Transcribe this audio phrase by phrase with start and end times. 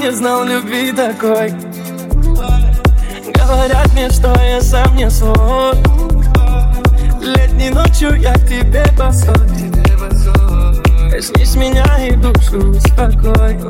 [0.00, 1.50] не знал любви такой.
[3.34, 5.74] Говорят мне, что я сам не свой.
[7.20, 9.34] Летней ночью я к тебе босой
[11.20, 13.60] Снись меня и душу успокой.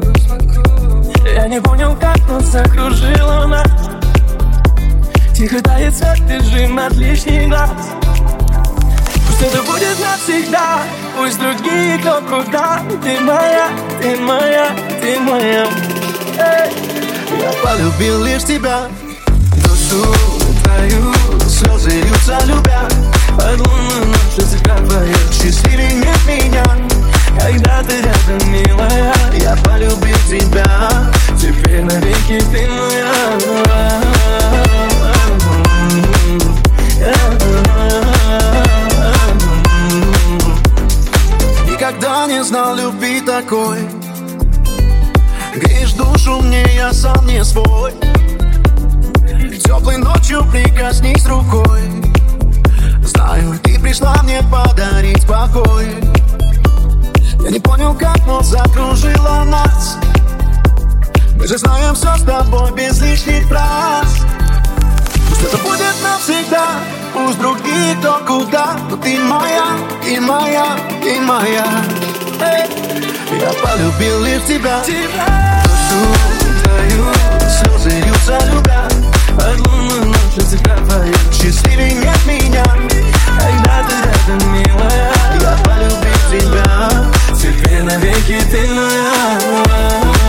[1.35, 3.91] Я не понял, как нас закружила нас
[5.35, 7.71] Тихо тает свет, ты жим от лишних глаз
[9.27, 10.83] Пусть это будет навсегда
[11.17, 13.69] Пусть другие кто куда Ты моя,
[14.01, 14.69] ты моя,
[15.01, 15.67] ты моя.
[16.41, 18.89] Я полюбил лишь тебя.
[19.63, 20.15] Душу
[20.63, 21.13] твою
[21.49, 22.89] слезы льются любя.
[23.37, 26.65] Под лунную ночь всегда твоя Счастливее нет меня.
[27.39, 30.91] Когда ты рядом, милая Я полюбил тебя.
[31.39, 33.11] Теперь навеки ты моя.
[41.67, 43.79] Никогда не знал любви такой
[46.21, 47.93] душу мне, я сам не свой.
[49.65, 51.81] Теплой ночью прикоснись рукой.
[53.03, 55.89] Знаю, ты пришла мне подарить покой.
[57.43, 59.97] Я не понял, как, но закружила нас.
[61.37, 64.17] Мы же знаем все с тобой без лишних фраз.
[65.29, 66.67] Пусть это будет навсегда
[67.15, 68.77] Пусть другие кто куда.
[68.91, 69.67] Но ты моя,
[70.07, 71.67] и моя, и моя.
[72.41, 73.10] Эй!
[73.33, 75.63] Я полюбил лишь тебя, тебя.
[75.89, 77.07] Душу твою,
[77.49, 78.89] слезы льются любя
[79.39, 86.91] От лунных ночи всегда твоя Счастливее нет меня, когда ты рядом, милая Я полюбил тебя,
[87.37, 90.20] теперь навеки ты моя.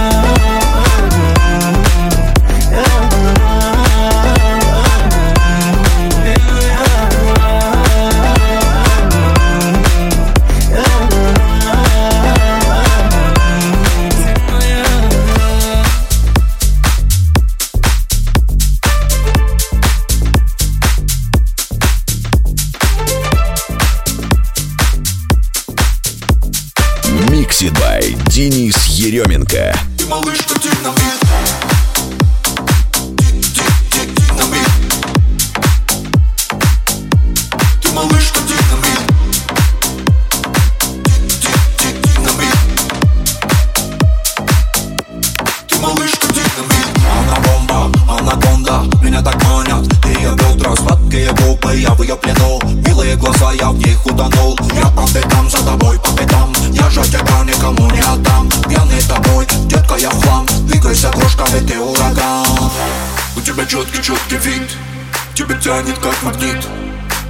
[65.72, 66.68] тянет как магнит.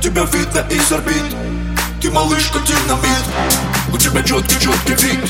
[0.01, 1.25] Тебя видно из орбит.
[2.01, 3.25] Ты малышка динамит.
[3.93, 5.23] У тебя четкий, четкий вид.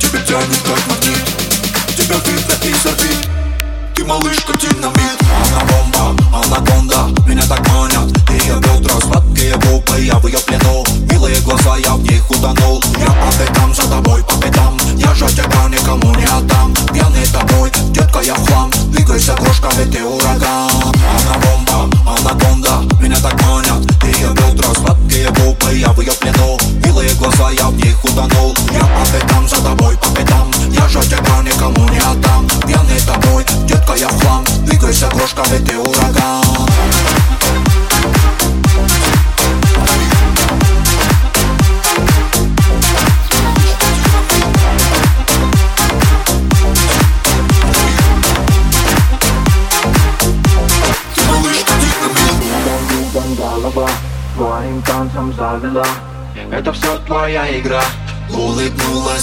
[0.00, 1.24] Тебя тянет как магнит.
[1.94, 3.28] Тебя видно из орбит.
[3.94, 5.18] Ты малышка динамит.
[5.52, 8.08] Она бомба, она гонда, Меня так манят.
[8.30, 10.84] Ее бедра, сладкие губы Я в ее плену.
[11.10, 11.76] Милые глаза,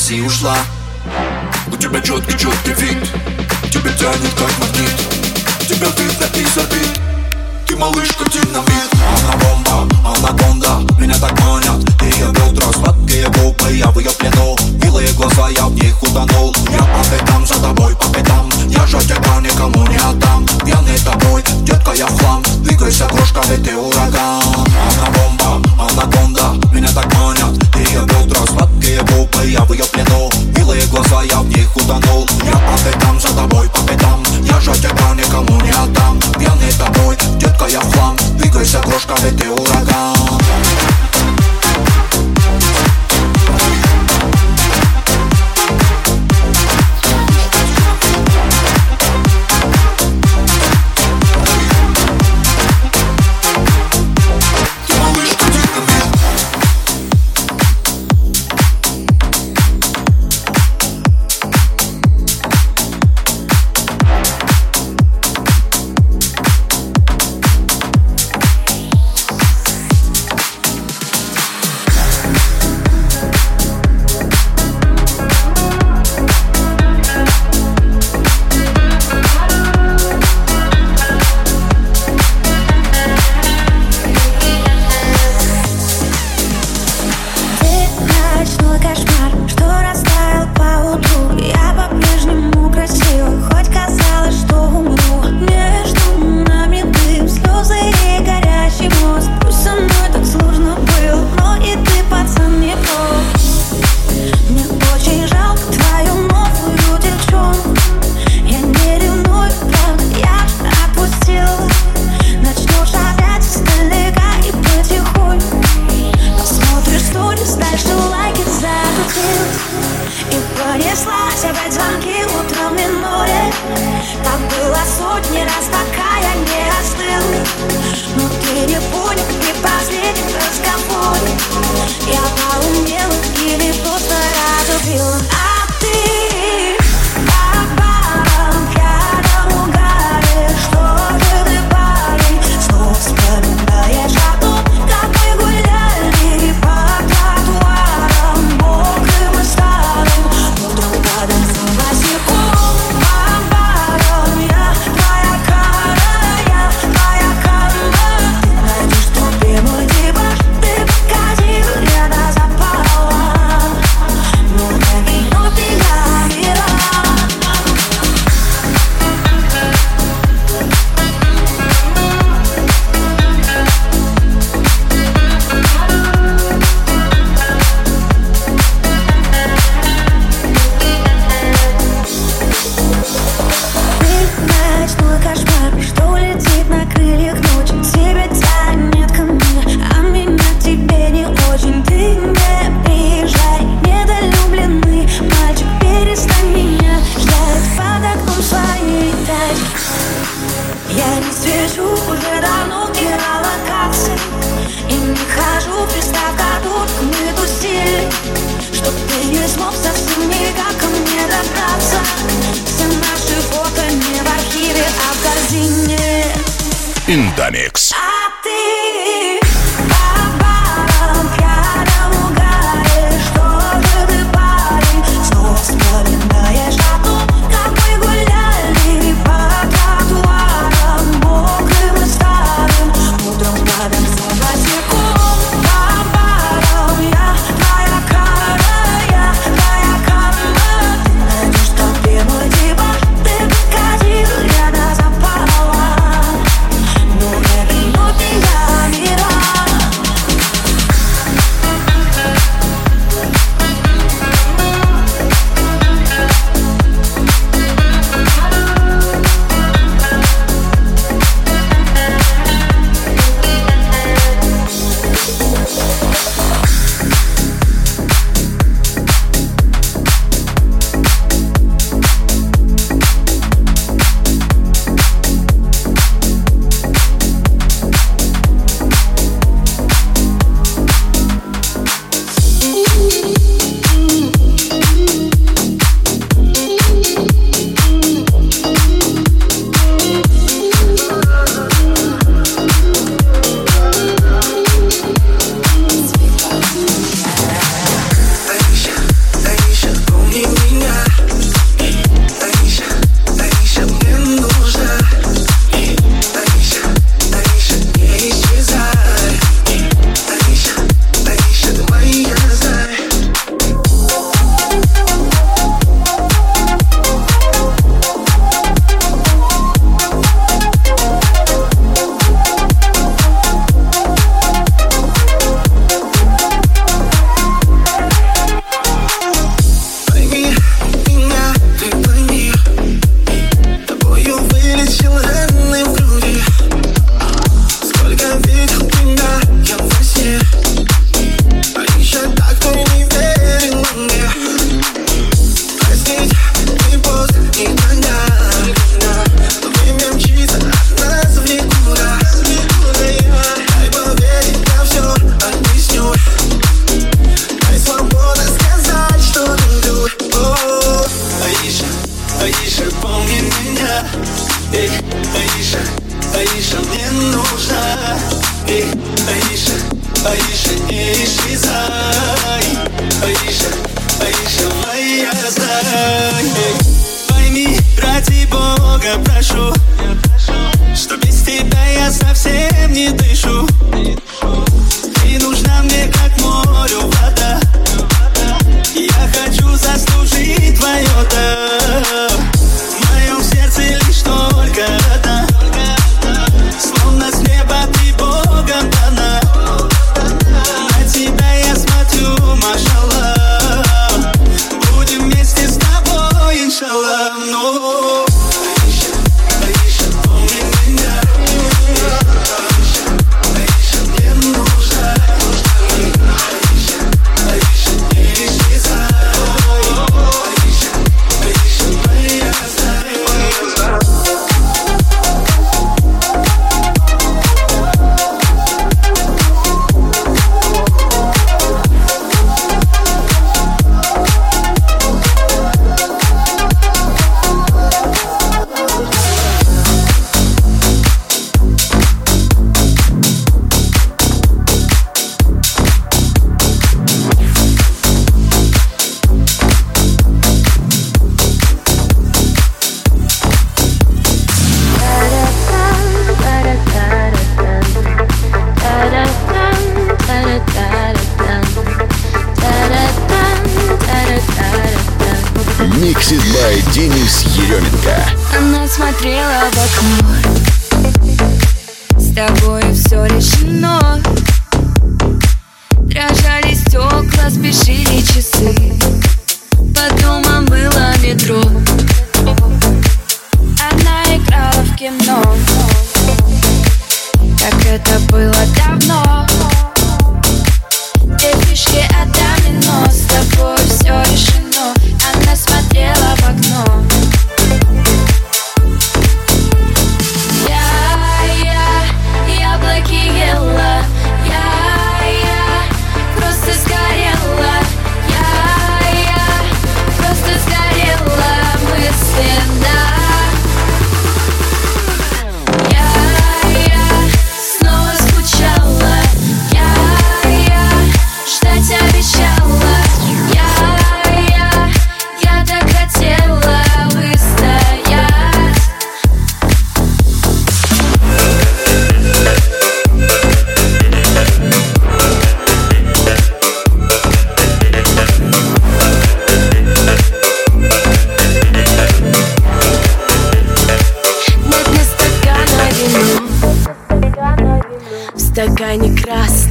[0.06, 0.56] такси ушла.
[1.72, 3.10] У тебя четкий, четкий вид.
[3.72, 4.94] Тебя тянет как магнит.
[5.68, 6.75] Тебя видно из окна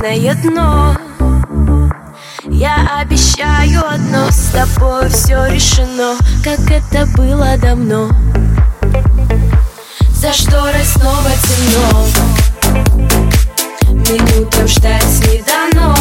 [0.05, 0.97] красное дно
[2.51, 8.11] Я обещаю одно, с тобой все решено Как это было давно.
[10.13, 12.07] За шторой снова темно?
[13.91, 15.95] Минутам ждать не дано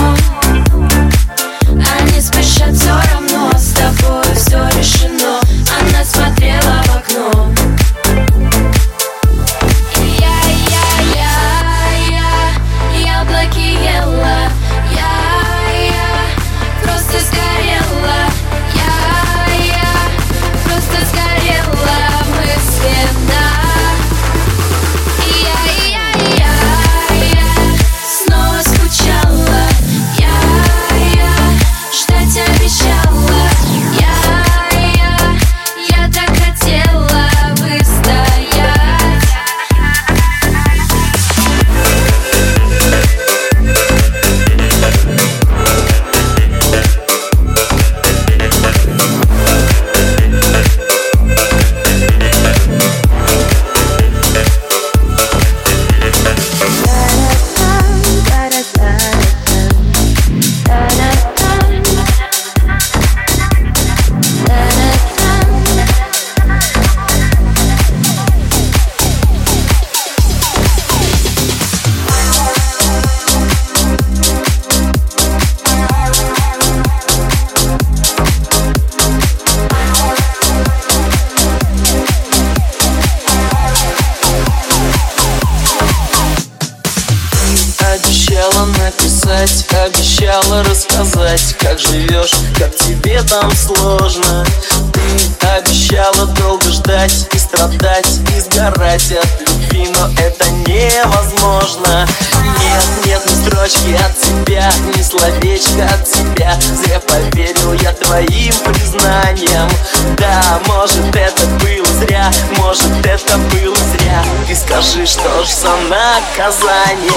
[116.24, 117.12] наказание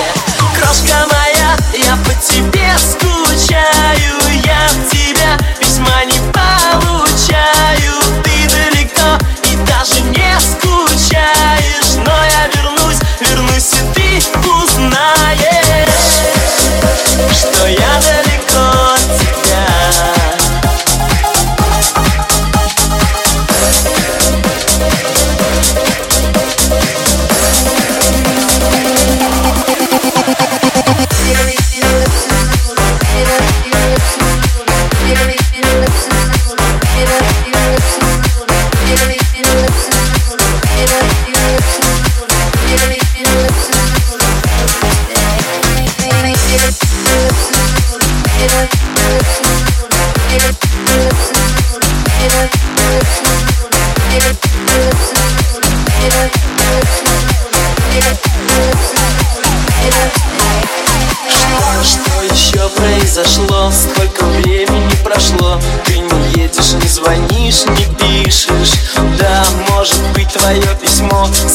[0.54, 4.16] Крошка моя, я по тебе скучаю.
[4.44, 4.95] Я в тебя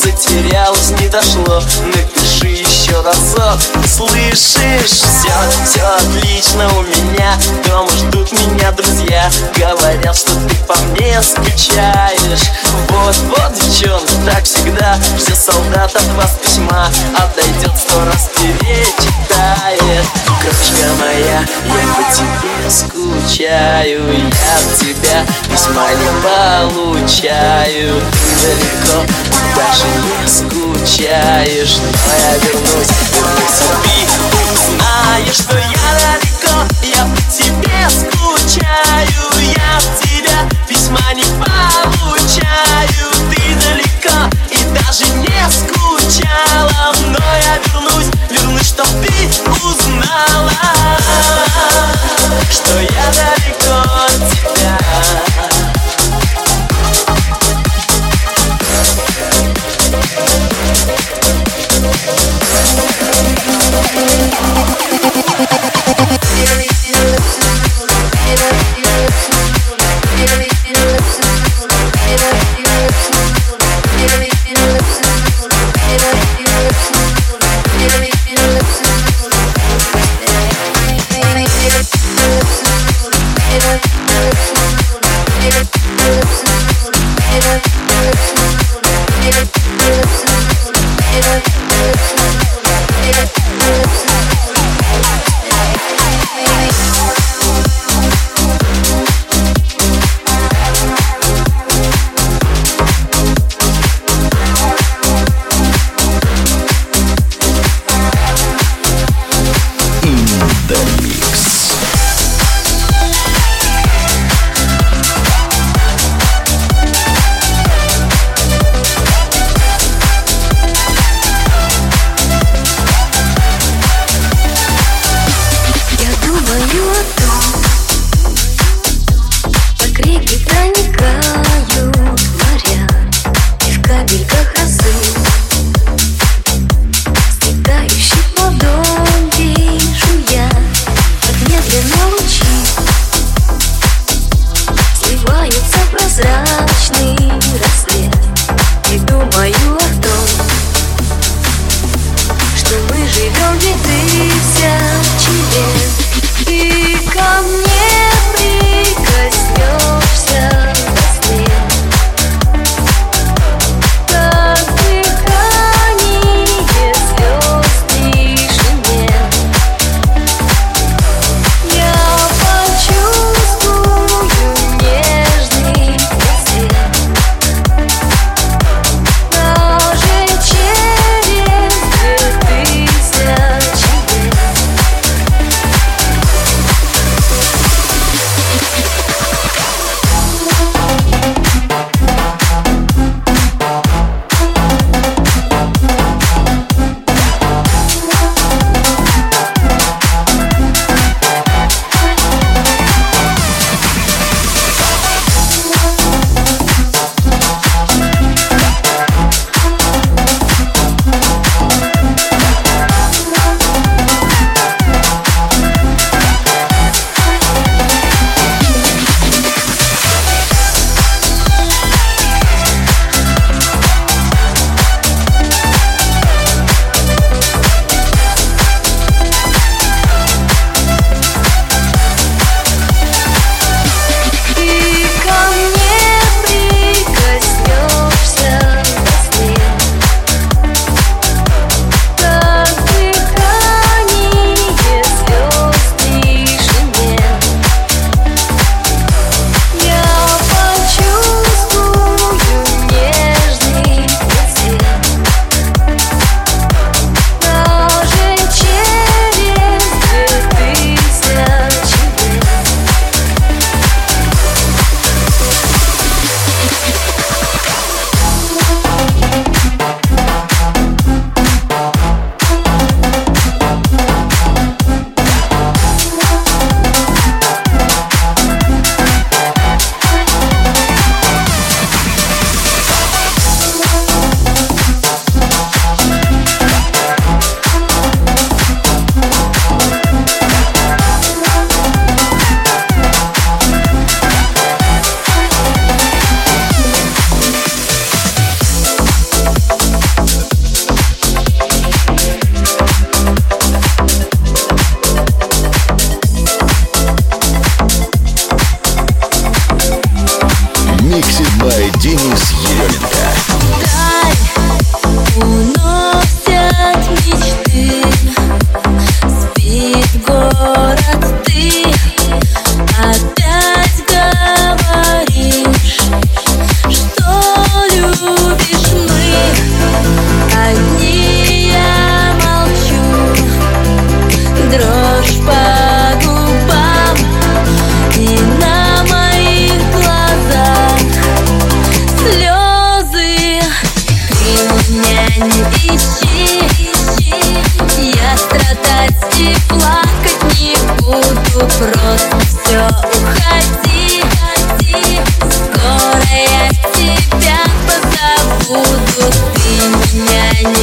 [0.01, 1.61] затерялось, не дошло.
[1.93, 4.91] Напиши еще разок, слышишь?
[4.91, 5.31] Все,
[5.65, 7.37] все отлично у меня.
[7.67, 9.29] Дома ждут меня друзья.
[9.55, 12.49] Говорят, что ты по мне скучаешь.
[12.89, 14.97] Вот, вот, девчонка, так всегда.
[15.17, 20.05] Все солдат от вас письма Отойдет сто раз перечитает
[20.41, 28.01] Крошка моя, я по тебе скучаю Я от тебя письма не получаю.
[28.11, 29.05] Ты далеко,
[29.55, 31.77] даже не скучаешь.
[31.77, 39.23] Но я вернусь, вернусь и ты узнаешь, что я далеко Я по тебе скучаю,
[39.55, 42.20] я от тебя письма не получаю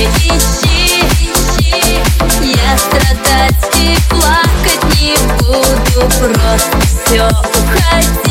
[0.04, 2.00] ищи, ищи
[2.42, 6.08] Я страдать и плакать не буду.
[6.18, 8.27] Просто все уходи.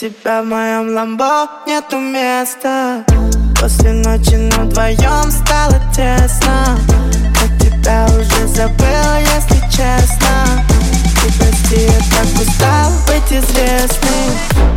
[0.00, 3.04] Тебя в моем ламбо нету места.
[3.58, 6.78] После ночи на вдвоем стало тесно.
[7.40, 10.64] Я тебя уже забыл, если честно.
[11.22, 14.76] Ты прости, я так устал быть известным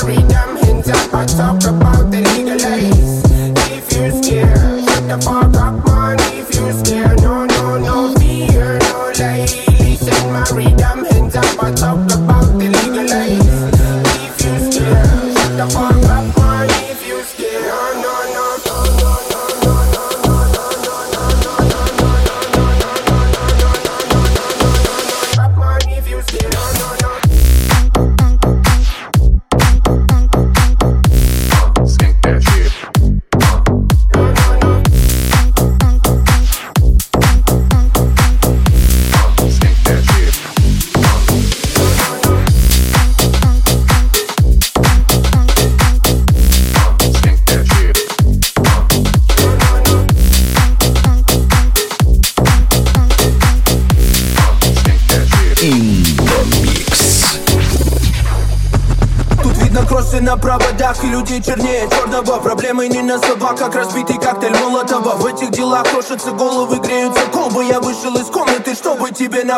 [0.00, 1.87] Carry them in the hot top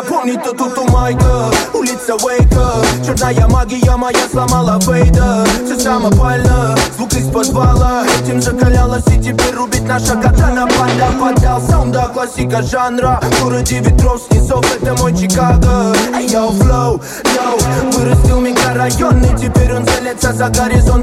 [0.01, 2.71] тебе напомнить То тут у Майка, улица Вейка
[3.05, 5.45] Черная магия моя сломала фейда.
[5.65, 8.03] Все самопально, звук из подвала.
[8.21, 13.19] Этим закалялась и теперь рубит наша катана Панда поддал саунда, классика жанра.
[13.21, 15.95] В городе ветров, с низов, это мой Чикаго.
[16.15, 17.01] Эй, yo, flow,
[17.35, 17.91] yo.
[17.91, 21.00] Вырастил микрорайон и теперь он целится за горизонт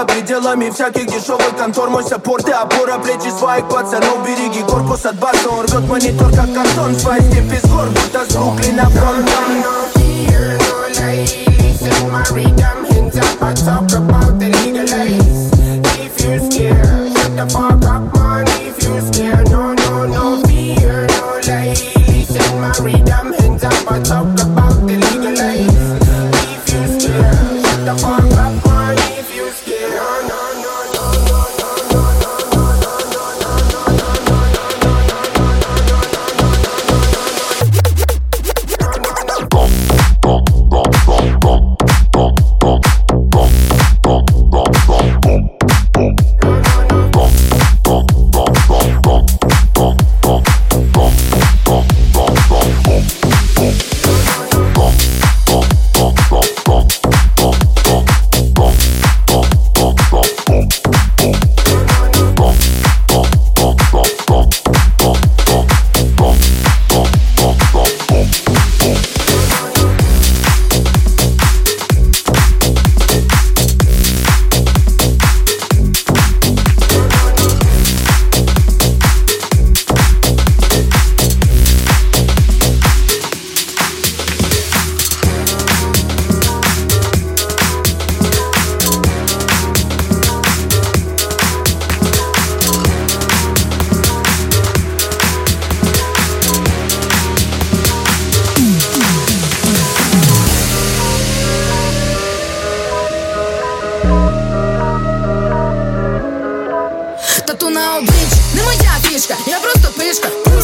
[0.00, 5.18] за пределами всяких дешевых контор Мой support и опора плечи своих пацанов Береги корпус от
[5.18, 8.88] баса, он рвет монитор как картон Свои степи с гор, будто с Бруклина.
[13.42, 15.50] I talk about the legalize.
[15.98, 17.99] If you're scared, shut the fuck up,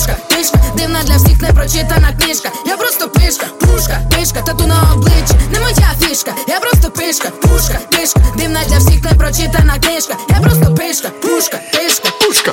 [0.01, 2.49] пушка, пишка, дивна для всіх не прочитана книжка.
[2.65, 7.79] Я просто пишка, пушка, пишка, тату на обличчі, не моя фішка, я просто пишка, пушка,
[7.89, 10.15] пишка, дивна для всіх не прочитана книжка.
[10.29, 12.51] Я просто пишка, пушка, пишка, пушка.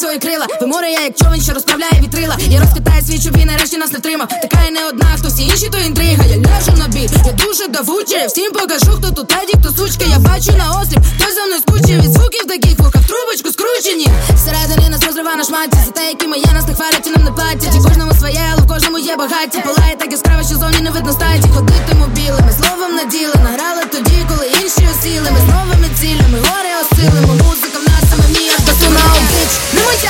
[0.00, 0.46] Свої крила.
[0.60, 2.36] Ви море, я як човен, що розправляє вітрила.
[2.48, 4.28] Я розкатаю світ, щоб він нарешті нас не тримав.
[4.28, 6.24] Така і не одна, хто всі інші, то інтрига.
[6.24, 8.16] Я ляжу на бій, я дуже давуча.
[8.16, 10.04] Я всім покажу, хто тут таді, хто сучка.
[10.10, 14.06] Я бачу на осліп, хтось за мною скучив від звуків таких вуха в трубочку скручені.
[14.36, 15.76] Всередині нас розрива на шматі.
[15.86, 17.74] За те, які ми нас не хвалять і нам не платять.
[17.76, 19.58] І кожному своє, але в кожному є багаття.
[19.60, 21.48] Палає так яскраво, що зовні не видно статі.
[21.54, 23.34] Ходитиму білими, словом на діле.
[23.46, 25.28] Награли тоді, коли інші осіли.
[25.34, 27.49] Ми з новими цілями, горе осилимо.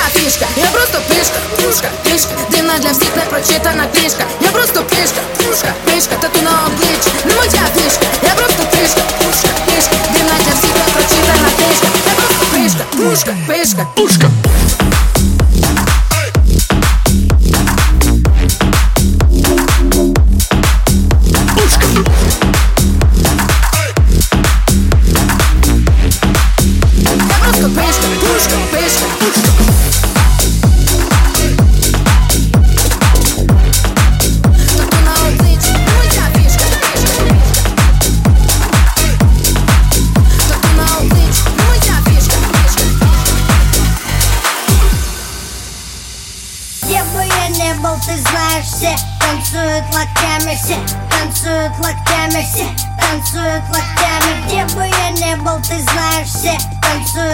[0.00, 2.30] моя фішка, я просто пишка, пушка, пишка.
[2.50, 4.24] Дивна для всіх не прочитана книжка.
[4.40, 7.04] Я просто пишка, пушка, пишка, тату на облич.
[7.24, 9.96] Не моя фішка, я просто пишка, пушка, пишка.
[10.12, 11.88] Дивна для всіх не прочитана книжка.
[12.06, 14.49] Я просто пишка, пушка, пишка, пушка.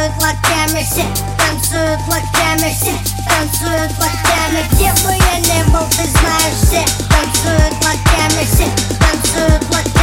[0.08, 1.04] Танцуют локтями, все
[1.38, 2.94] танцуют локтями, все
[3.28, 4.66] танцуют локтями.
[4.72, 8.68] Где бы я не был, ты знаешь, все танцуют локтями, все
[9.00, 9.97] танцуют локтями,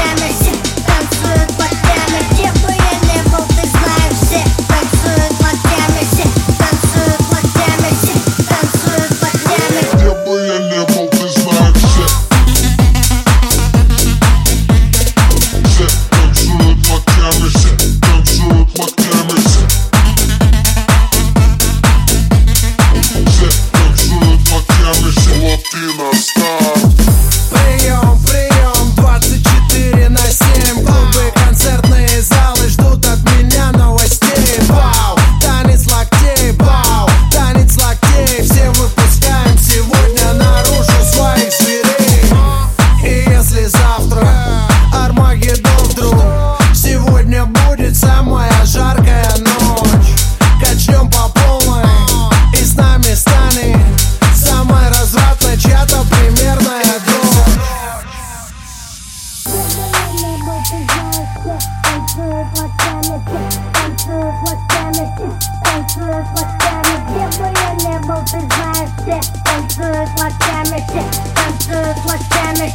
[72.64, 72.72] Я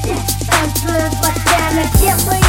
[2.00, 2.49] не был,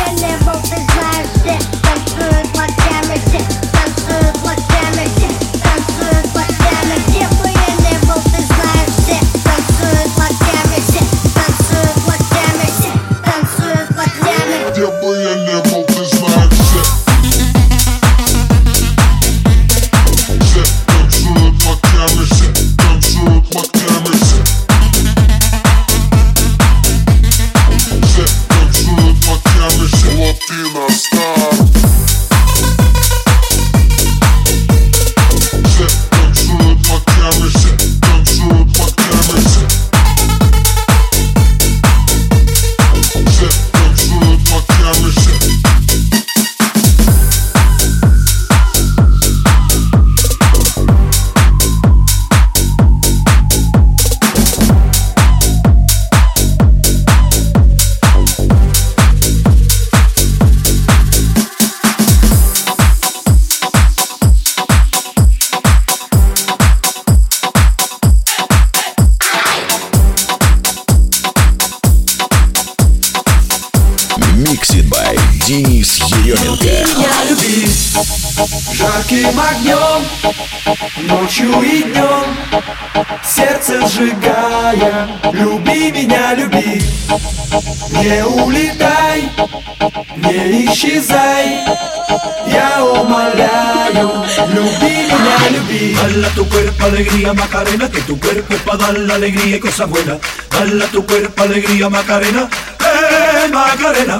[97.34, 100.18] Macarena, que tu cuerpo es para dar la alegría y cosas buenas.
[100.50, 102.48] Dale a tu cuerpo alegría Macarena,
[102.80, 104.18] eh Macarena.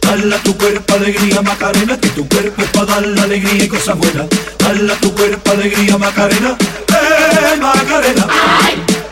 [0.00, 3.96] Dale tu cuerpo alegría Macarena, que tu cuerpo es para dar la alegría y cosas
[3.98, 4.26] buenas.
[4.58, 6.56] Dale a tu cuerpo alegría Macarena,
[6.88, 8.26] eh Macarena.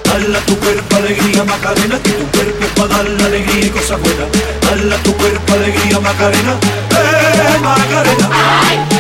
[0.05, 4.01] Dale tu cuerpo alegría Macarena, que tu cuerpo es para dar la alegría y cosas
[4.01, 4.29] buenas.
[4.63, 6.57] Dale a tu cuerpo alegría Macarena,
[6.91, 8.92] eh Macarena.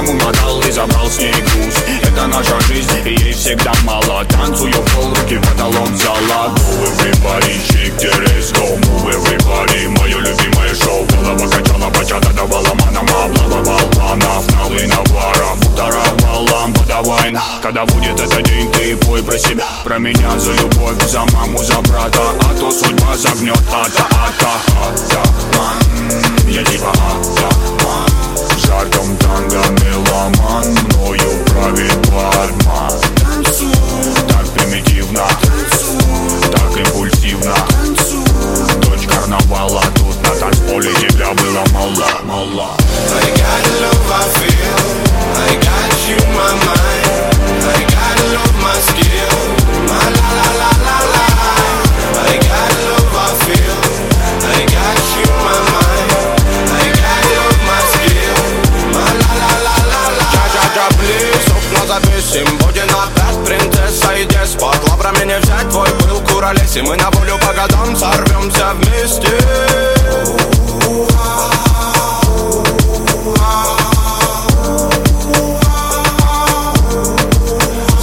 [0.00, 1.74] сам умотал и забрал с ней груз.
[2.02, 4.24] Это наша жизнь, и ей всегда мало.
[4.24, 8.78] Танцую в пол, руки в потолок взяла Move everybody, shake the let's go.
[8.78, 11.06] Move everybody, мое любимое шоу.
[11.06, 18.42] Голова качала, бачата давала манам Облава болвана, на и навара Даровалам, подавай Когда будет этот
[18.44, 19.66] день, ты пой про себя.
[19.84, 22.22] Про меня за любовь, за маму, за брата.
[22.40, 24.50] А то судьба загнет, ата, ата,
[24.84, 25.32] ата,
[26.48, 28.29] Я типа ата, ата
[28.70, 33.00] ярком танго меломан Мною правит бармен
[34.28, 35.26] Так примитивно,
[36.52, 37.54] так импульсивно.
[38.82, 42.76] Дочь карнавала, тут на танцполе тебя было мало, мало
[45.32, 47.10] I got you my mind.
[47.64, 49.34] I got love my skill,
[49.88, 50.29] my life
[65.30, 69.28] не взять твой пыл куролес И мы на волю по годам сорвемся вместе.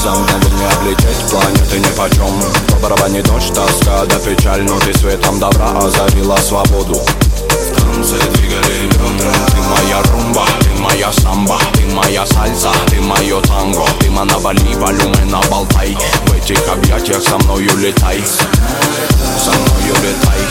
[0.01, 5.71] За мгновение облететь планеты нипочем По барабане дождь, тоска да печаль Но ты светом добра
[5.77, 7.01] озарила свободу
[8.03, 13.85] солнце двигали бедра Ты моя румба, ты моя самба Ты моя сальса, ты мое танго
[13.99, 15.97] Ты монобали, волюмена болтай
[16.27, 20.41] В этих объятиях со мною летай Со мною летай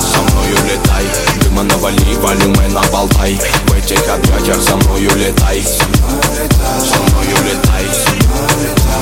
[0.00, 1.04] Со мною летай
[1.40, 7.86] Ты монобали, волюмена болтай В этих объятиях со мною летай Со мною летай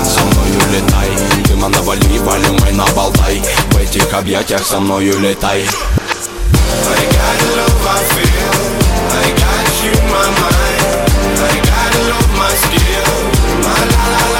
[0.04, 1.10] Со мною летай
[1.44, 5.64] Ты моновали, волюмена болтай В этих объятиях со мною летай
[11.42, 13.16] I got it on my skill.
[13.64, 14.39] My la la la.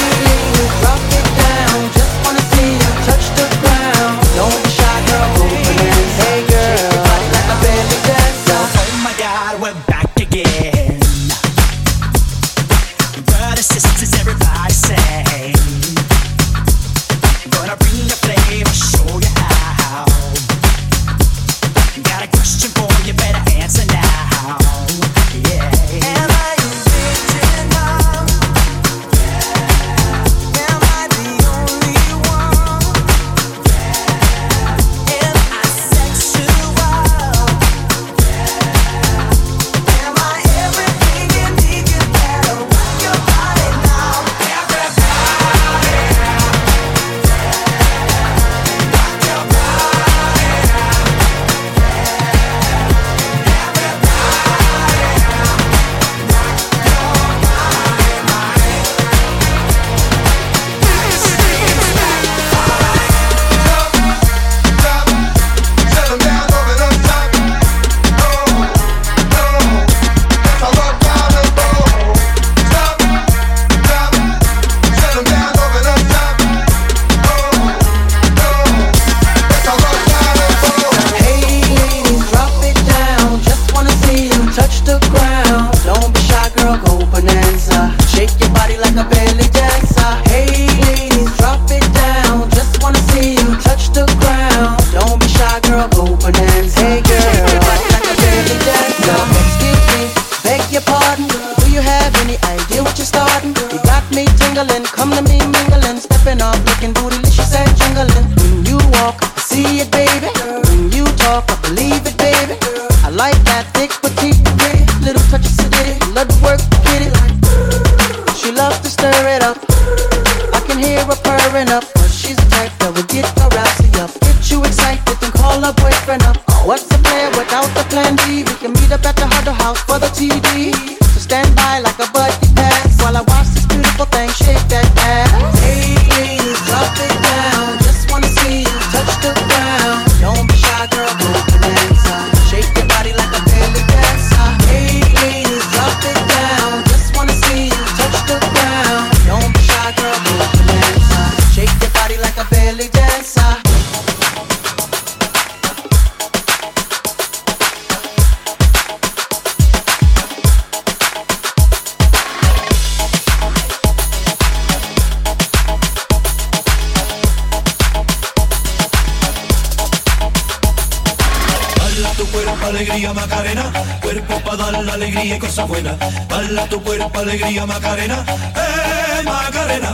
[175.71, 175.95] buena.
[176.27, 178.25] Bala tu cuerpo, alegría, Macarena.
[178.27, 179.93] ¡Eh, Macarena!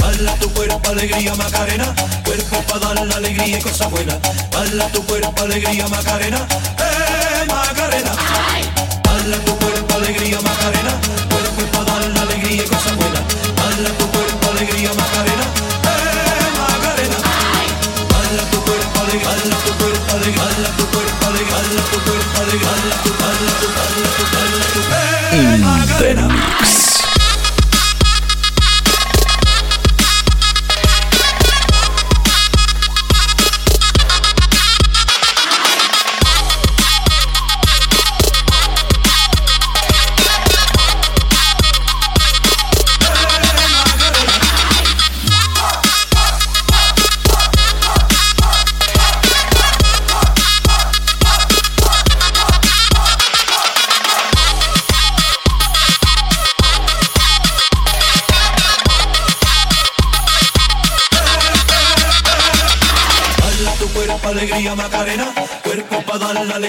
[0.00, 1.94] Bala tu cuerpo, alegría, Macarena.
[2.24, 4.16] Cuerpo para dar la alegría y cosas buenas.
[4.50, 6.40] Bala tu cuerpo, alegría, Macarena.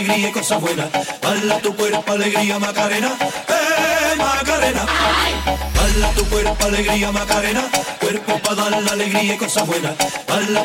[0.09, 0.89] alegría y cosas buenas.
[1.61, 3.11] Tu cuerpo, alegría, Macarena.
[3.47, 4.85] ¡Eh, Macarena!
[5.75, 7.63] Baila tu cuerpo, alegría, Macarena.
[7.99, 9.93] Cuerpo para dar la alegría y cosas buenas.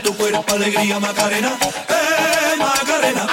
[0.03, 1.53] Tu cuerpo, alegría, Macarena.
[1.61, 3.27] ¡Eh, Macarena!